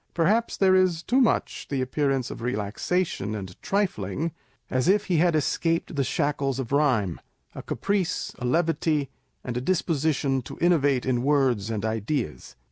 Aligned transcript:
Per 0.15 0.25
haps 0.25 0.57
there 0.57 0.73
is 0.73 1.03
too 1.03 1.21
much 1.21 1.67
the 1.69 1.79
appearance 1.79 2.31
of 2.31 2.41
relaxation 2.41 3.35
and 3.35 3.55
trifling 3.61 4.31
(as 4.67 4.87
if 4.87 5.05
he 5.05 5.17
had 5.17 5.35
escaped 5.35 5.95
the 5.95 6.03
shackles 6.03 6.57
of 6.57 6.71
rhyme), 6.71 7.21
a 7.53 7.61
caprice, 7.61 8.33
a 8.39 8.45
levity, 8.45 9.11
and 9.43 9.55
a 9.57 9.61
disposition 9.61 10.41
to 10.41 10.57
innovate 10.59 11.05
in 11.05 11.21
words 11.21 11.69
and 11.69 11.85
ideas. 11.85 12.55